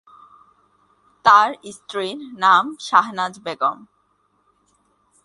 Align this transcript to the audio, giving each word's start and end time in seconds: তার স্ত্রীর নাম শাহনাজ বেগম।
তার 1.25 1.49
স্ত্রীর 1.71 2.17
নাম 2.35 2.63
শাহনাজ 2.79 3.33
বেগম। 3.45 3.77